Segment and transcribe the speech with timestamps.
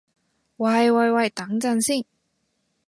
[0.57, 2.03] 喂喂喂，等陣先